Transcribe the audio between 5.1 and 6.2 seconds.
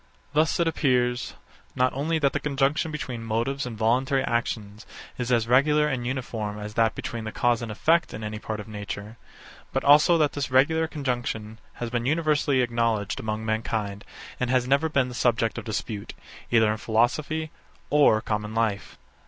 is as regular and